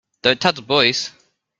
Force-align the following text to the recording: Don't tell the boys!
Don't 0.23 0.41
tell 0.41 0.51
the 0.51 0.63
boys! 0.63 1.11